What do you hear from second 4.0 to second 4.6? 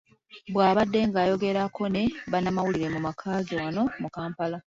mu Kampala.